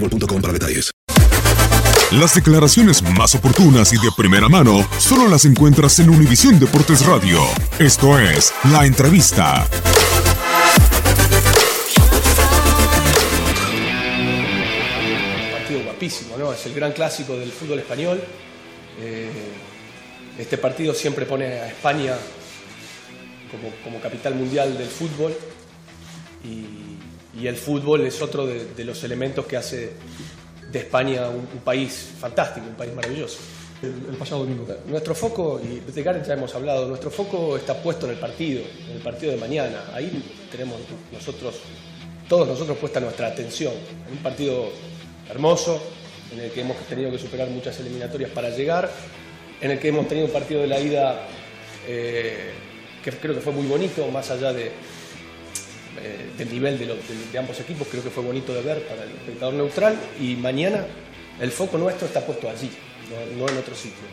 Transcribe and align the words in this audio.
boostmobile.com 0.00 0.40
para 0.40 0.52
detalles. 0.52 0.90
Las 2.12 2.34
declaraciones 2.36 3.02
más 3.02 3.34
oportunas 3.34 3.92
y 3.92 3.96
de 3.96 4.10
primera 4.16 4.48
mano 4.48 4.88
solo 4.98 5.28
las 5.28 5.44
encuentras 5.44 5.98
en 5.98 6.08
Univisión 6.08 6.58
Deportes 6.60 7.04
Radio. 7.04 7.40
Esto 7.80 8.16
es 8.18 8.54
La 8.70 8.86
Entrevista. 8.86 9.66
Partido 15.52 15.82
guapísimo, 15.82 16.36
¿no? 16.38 16.52
Es 16.52 16.64
el 16.66 16.74
gran 16.74 16.92
clásico 16.92 17.36
del 17.36 17.50
fútbol 17.50 17.80
español. 17.80 18.22
Eh, 19.00 19.28
este 20.38 20.58
partido 20.58 20.94
siempre 20.94 21.26
pone 21.26 21.46
a 21.46 21.68
España 21.68 22.14
como, 23.50 23.74
como 23.82 24.00
capital 24.00 24.36
mundial 24.36 24.78
del 24.78 24.88
fútbol 24.88 25.36
y, 26.44 26.85
y 27.38 27.46
el 27.46 27.56
fútbol 27.56 28.02
es 28.02 28.20
otro 28.22 28.46
de, 28.46 28.72
de 28.74 28.84
los 28.84 29.02
elementos 29.04 29.46
que 29.46 29.56
hace 29.56 29.92
de 30.70 30.78
España 30.78 31.28
un, 31.28 31.48
un 31.52 31.60
país 31.64 32.12
fantástico, 32.18 32.66
un 32.66 32.74
país 32.74 32.94
maravilloso. 32.94 33.38
El, 33.82 34.16
pasado 34.16 34.42
domingo. 34.42 34.66
Nuestro 34.86 35.14
foco, 35.14 35.60
y 35.62 35.80
de 35.80 36.02
Gareth 36.02 36.26
ya 36.26 36.34
hemos 36.34 36.54
hablado, 36.54 36.88
nuestro 36.88 37.10
foco 37.10 37.56
está 37.56 37.74
puesto 37.74 38.06
en 38.06 38.12
el 38.12 38.18
partido, 38.18 38.62
en 38.88 38.96
el 38.96 39.02
partido 39.02 39.32
de 39.32 39.38
mañana. 39.38 39.84
Ahí 39.92 40.24
tenemos 40.50 40.78
nosotros, 41.12 41.56
todos 42.26 42.48
nosotros 42.48 42.78
puesta 42.78 43.00
nuestra 43.00 43.28
atención. 43.28 43.74
En 44.06 44.16
un 44.16 44.22
partido 44.22 44.70
hermoso, 45.28 45.80
en 46.32 46.40
el 46.40 46.50
que 46.50 46.62
hemos 46.62 46.78
tenido 46.88 47.10
que 47.10 47.18
superar 47.18 47.48
muchas 47.50 47.78
eliminatorias 47.80 48.30
para 48.30 48.48
llegar, 48.48 48.90
en 49.60 49.70
el 49.70 49.78
que 49.78 49.88
hemos 49.88 50.08
tenido 50.08 50.26
un 50.26 50.32
partido 50.32 50.62
de 50.62 50.66
la 50.68 50.80
ida 50.80 51.26
eh, 51.86 52.52
que 53.04 53.10
creo 53.12 53.34
que 53.34 53.40
fue 53.42 53.52
muy 53.52 53.66
bonito, 53.66 54.08
más 54.10 54.30
allá 54.30 54.54
de, 54.54 54.72
eh, 56.02 56.30
del 56.36 56.50
nivel 56.50 56.78
de, 56.78 57.38
ambos 57.38 57.60
equipos, 57.60 57.88
creo 57.90 58.02
que 58.02 58.10
fue 58.10 58.22
bonito 58.22 58.54
de 58.54 58.62
ver 58.62 58.82
para 58.86 59.04
el 59.04 59.10
espectador 59.10 59.54
neutral. 59.54 59.96
Y 60.20 60.36
mañana 60.36 60.86
el 61.40 61.50
foco 61.50 61.78
nuestro 61.78 62.06
está 62.06 62.24
puesto 62.24 62.48
allí, 62.48 62.70
no, 63.10 63.38
no 63.38 63.50
en 63.50 63.58
otro 63.58 63.74
sitio. 63.74 64.04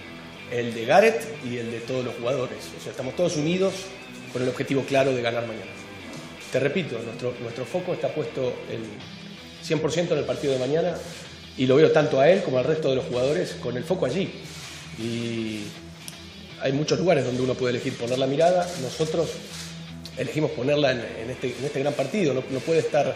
El 0.51 0.73
de 0.73 0.85
Gareth 0.85 1.23
y 1.45 1.57
el 1.57 1.71
de 1.71 1.79
todos 1.81 2.05
los 2.05 2.15
jugadores. 2.15 2.59
O 2.79 2.81
sea, 2.81 2.91
estamos 2.91 3.15
todos 3.15 3.37
unidos 3.37 3.73
con 4.31 4.41
el 4.41 4.49
objetivo 4.49 4.83
claro 4.83 5.13
de 5.13 5.21
ganar 5.21 5.47
mañana. 5.47 5.71
Te 6.51 6.59
repito, 6.59 6.99
nuestro, 6.99 7.33
nuestro 7.41 7.65
foco 7.65 7.93
está 7.93 8.09
puesto 8.09 8.53
el 8.69 8.83
100% 9.63 10.11
en 10.11 10.17
el 10.17 10.25
partido 10.25 10.53
de 10.53 10.59
mañana 10.59 10.95
y 11.57 11.65
lo 11.65 11.75
veo 11.75 11.91
tanto 11.91 12.19
a 12.19 12.29
él 12.29 12.43
como 12.43 12.57
al 12.57 12.65
resto 12.65 12.89
de 12.89 12.95
los 12.97 13.05
jugadores 13.05 13.55
con 13.61 13.77
el 13.77 13.83
foco 13.83 14.05
allí. 14.05 14.31
Y 14.99 15.63
hay 16.61 16.71
muchos 16.71 16.99
lugares 16.99 17.25
donde 17.25 17.41
uno 17.41 17.53
puede 17.55 17.71
elegir 17.75 17.95
poner 17.97 18.19
la 18.19 18.27
mirada. 18.27 18.67
Nosotros 18.81 19.29
elegimos 20.17 20.51
ponerla 20.51 20.91
este, 20.91 21.55
en 21.57 21.65
este 21.65 21.79
gran 21.79 21.93
partido. 21.93 22.33
No, 22.33 22.41
puede 22.41 22.79
estar 22.79 23.15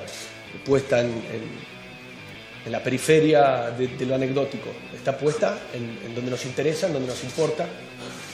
puesta 0.65 1.01
en, 1.01 1.11
la 2.69 2.83
periferia 2.83 3.71
de, 3.71 4.05
lo 4.05 4.15
anecdótico. 4.15 4.69
Está 4.95 5.17
puesta 5.17 5.57
en, 5.73 6.13
donde 6.13 6.31
nos 6.31 6.45
interesa, 6.45 6.87
en 6.87 6.93
donde 6.93 7.07
nos 7.07 7.23
importa. 7.23 7.65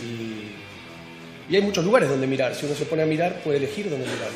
Y, 0.01 1.56
hay 1.56 1.62
muchos 1.62 1.85
lugares 1.85 2.09
donde 2.09 2.25
mirar. 2.25 2.56
Si 2.56 2.66
uno 2.66 2.74
se 2.74 2.85
pone 2.85 3.03
a 3.03 3.06
mirar, 3.06 3.41
puede 3.44 3.57
elegir 3.57 3.90
dónde 3.90 4.06
mirar. 4.06 4.29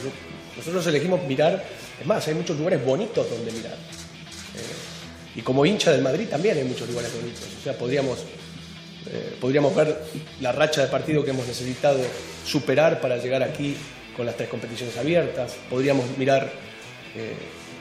Nosotros 0.55 0.85
elegimos 0.87 1.23
mirar, 1.23 1.63
es 1.99 2.05
más, 2.05 2.27
hay 2.27 2.35
muchos 2.35 2.57
lugares 2.57 2.83
bonitos 2.83 3.29
donde 3.29 3.51
mirar. 3.51 3.73
Eh, 3.73 5.37
y 5.37 5.41
como 5.41 5.65
hincha 5.65 5.91
del 5.91 6.01
Madrid 6.01 6.27
también 6.27 6.57
hay 6.57 6.63
muchos 6.63 6.87
lugares 6.89 7.11
bonitos. 7.15 7.45
O 7.59 7.63
sea, 7.63 7.73
podríamos, 7.73 8.19
eh, 9.09 9.35
podríamos 9.39 9.73
ver 9.73 9.99
la 10.41 10.51
racha 10.51 10.81
de 10.81 10.87
partido 10.89 11.23
que 11.23 11.31
hemos 11.31 11.47
necesitado 11.47 11.99
superar 12.45 12.99
para 12.99 13.17
llegar 13.17 13.41
aquí 13.41 13.77
con 14.17 14.25
las 14.25 14.35
tres 14.35 14.49
competiciones 14.49 14.97
abiertas. 14.97 15.55
Podríamos 15.69 16.05
mirar 16.17 16.51
eh, 17.15 17.33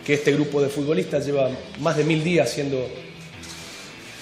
que 0.04 0.14
este 0.14 0.32
grupo 0.32 0.62
de 0.62 0.68
futbolistas 0.68 1.26
lleva 1.26 1.50
más 1.80 1.96
de 1.96 2.04
mil 2.04 2.22
días 2.22 2.50
siendo, 2.50 2.86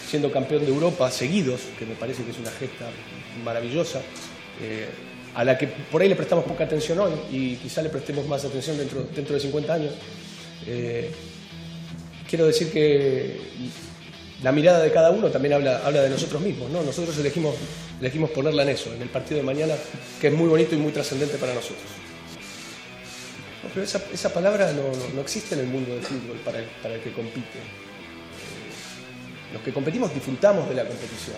siendo 0.08 0.32
campeón 0.32 0.64
de 0.64 0.70
Europa 0.70 1.10
seguidos, 1.10 1.60
que 1.78 1.84
me 1.84 1.96
parece 1.96 2.22
que 2.22 2.30
es 2.30 2.38
una 2.38 2.52
gesta 2.52 2.88
maravillosa, 3.44 4.00
eh, 4.62 4.88
a 5.34 5.44
la 5.44 5.58
que 5.58 5.66
por 5.66 6.00
ahí 6.00 6.08
le 6.08 6.14
prestamos 6.14 6.44
poca 6.44 6.64
atención 6.64 6.98
hoy 7.00 7.12
y 7.32 7.56
quizá 7.56 7.82
le 7.82 7.88
prestemos 7.88 8.26
más 8.26 8.44
atención 8.44 8.78
dentro, 8.78 9.06
dentro 9.14 9.34
de 9.34 9.40
50 9.40 9.74
años. 9.74 9.92
Eh, 10.66 11.10
quiero 12.28 12.46
decir 12.46 12.70
que 12.72 13.40
la 14.42 14.52
mirada 14.52 14.80
de 14.82 14.90
cada 14.92 15.10
uno 15.10 15.28
también 15.30 15.54
habla, 15.54 15.80
habla 15.84 16.02
de 16.02 16.10
nosotros 16.10 16.42
mismos, 16.42 16.70
¿no? 16.70 16.82
Nosotros 16.82 17.16
elegimos, 17.18 17.54
elegimos 18.00 18.30
ponerla 18.30 18.62
en 18.62 18.70
eso, 18.70 18.92
en 18.92 19.00
el 19.02 19.08
partido 19.08 19.38
de 19.38 19.42
mañana, 19.46 19.74
que 20.20 20.28
es 20.28 20.32
muy 20.34 20.48
bonito 20.48 20.74
y 20.74 20.78
muy 20.78 20.92
trascendente 20.92 21.38
para 21.38 21.54
nosotros. 21.54 21.84
No, 23.62 23.70
pero 23.72 23.84
esa, 23.84 24.02
esa 24.12 24.32
palabra 24.32 24.72
no, 24.72 24.82
no- 25.14 25.20
existe 25.22 25.54
en 25.54 25.60
el 25.62 25.66
mundo 25.66 25.94
del 25.94 26.02
fútbol 26.02 26.36
para 26.44 26.58
el, 26.58 26.64
para 26.82 26.94
el 26.96 27.00
que 27.00 27.12
compite. 27.12 27.58
Eh, 27.58 29.52
Los 29.54 29.62
que 29.62 29.72
competimos 29.72 30.12
disfrutamos 30.12 30.68
de 30.68 30.74
la 30.74 30.84
competición 30.84 31.36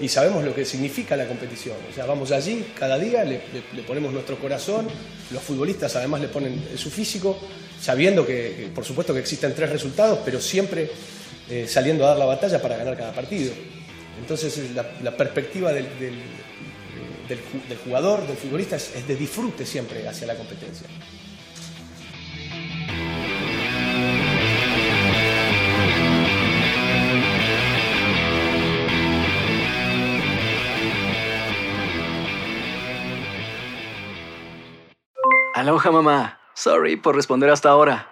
y 0.00 0.08
sabemos 0.08 0.42
lo 0.44 0.54
que 0.54 0.64
significa 0.64 1.16
la 1.16 1.26
competición. 1.28 1.76
O 1.90 1.94
sea, 1.94 2.06
vamos 2.06 2.32
allí 2.32 2.64
cada 2.78 2.98
día, 2.98 3.24
le, 3.24 3.42
le- 3.74 3.82
ponemos 3.82 4.12
nuestro 4.12 4.36
corazón, 4.38 4.86
los 5.30 5.42
futbolistas 5.42 5.94
además 5.96 6.20
le 6.22 6.28
ponen 6.28 6.62
su 6.76 6.90
físico, 6.90 7.38
sabiendo 7.80 8.26
que, 8.26 8.54
que, 8.56 8.66
por 8.74 8.84
supuesto 8.84 9.12
que 9.12 9.20
existen 9.20 9.54
tres 9.54 9.70
resultados, 9.70 10.20
pero 10.24 10.40
siempre 10.40 10.90
eh, 11.54 11.68
saliendo 11.68 12.06
a 12.06 12.08
dar 12.08 12.16
la 12.16 12.24
batalla 12.24 12.62
para 12.62 12.78
ganar 12.78 12.96
cada 12.96 13.12
partido. 13.12 13.52
Entonces 14.18 14.70
la, 14.74 15.14
perspectiva 15.14 15.70
del, 15.70 15.86
del, 17.28 17.76
jugador, 17.84 18.26
del 18.26 18.38
futbolista, 18.38 18.76
es, 18.76 18.96
es 18.96 19.06
de 19.06 19.16
disfrute 19.16 19.66
siempre 19.66 20.08
hacia 20.08 20.26
la 20.26 20.34
competencia. 20.34 20.86
Aloha 35.54 35.90
mamá, 35.90 36.40
sorry 36.54 36.96
por 36.96 37.14
responder 37.14 37.50
hasta 37.50 37.68
ahora. 37.68 38.11